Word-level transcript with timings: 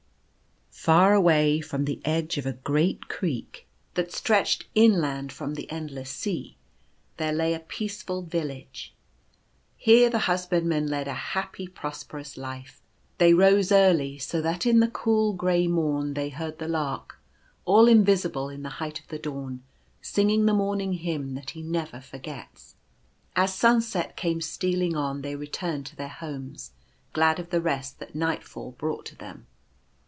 sAR 0.73 1.13
away 1.13 1.61
on 1.71 1.85
the 1.85 2.01
edge 2.03 2.39
of 2.39 2.45
a 2.47 2.53
great 2.53 3.07
creek, 3.07 3.67
that 3.93 4.11
stretched 4.11 4.65
inland 4.73 5.31
from 5.31 5.53
the 5.53 5.69
endless 5.71 6.09
sea, 6.09 6.57
there 7.17 7.31
lay 7.33 7.53
a 7.53 7.59
peaceful 7.59 8.23
village. 8.23 8.91
Here 9.77 10.09
the 10.09 10.17
husbandmen 10.25 10.87
led 10.87 11.07
a 11.07 11.13
happy, 11.35 11.67
prosperous 11.67 12.35
life. 12.35 12.81
They 13.19 13.31
rose 13.35 13.71
early, 13.71 14.17
so 14.17 14.41
that 14.41 14.65
in 14.65 14.79
the 14.79 14.87
cool 14.87 15.33
grey 15.33 15.67
morn 15.67 16.15
they 16.15 16.29
heard 16.29 16.57
the 16.57 16.69
lark, 16.69 17.19
all 17.63 17.87
invisible 17.87 18.49
in 18.49 18.63
the 18.63 18.69
height 18.81 18.99
of 18.99 19.07
the 19.09 19.19
dawn, 19.19 19.61
singing 20.01 20.47
the 20.47 20.53
morning 20.53 20.93
hymn 20.93 21.35
that 21.35 21.51
he 21.51 21.61
never 21.61 22.01
forgets. 22.01 22.73
As 23.35 23.53
sunset 23.53 24.17
came 24.17 24.41
stealing 24.41 24.95
on, 24.95 25.21
they 25.21 25.35
returned 25.35 25.85
to 25.87 25.95
their 25.95 26.07
homes, 26.07 26.71
glad 27.13 27.37
of 27.37 27.51
the 27.51 27.61
rest 27.61 27.99
that 27.99 28.15
nightfall 28.15 28.71
brought 28.71 29.05
to 29.07 29.15
them. 29.15 29.45